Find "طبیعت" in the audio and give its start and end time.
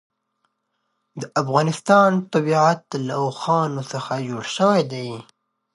2.33-2.81